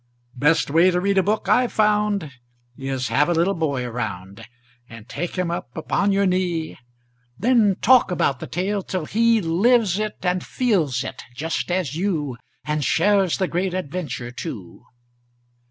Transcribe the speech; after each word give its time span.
Best 0.35 0.71
way 0.71 0.89
to 0.89 0.99
read 0.99 1.19
a 1.19 1.21
book 1.21 1.47
I've 1.47 1.71
found 1.71 2.31
Is 2.75 3.09
have 3.09 3.29
a 3.29 3.33
little 3.35 3.53
boy 3.53 3.85
around 3.85 4.47
And 4.89 5.07
take 5.07 5.37
him 5.37 5.51
up 5.51 5.77
upon 5.77 6.11
your 6.11 6.25
knee; 6.25 6.79
Then 7.37 7.75
talk 7.83 8.09
about 8.09 8.39
the 8.39 8.47
tale, 8.47 8.81
till 8.81 9.05
he 9.05 9.41
Lives 9.41 9.99
it 9.99 10.17
and 10.23 10.43
feels 10.43 11.03
it, 11.03 11.21
just 11.35 11.69
as 11.69 11.95
you, 11.95 12.37
And 12.65 12.83
shares 12.83 13.37
the 13.37 13.47
great 13.47 13.75
adventure, 13.75 14.31
too. 14.31 14.85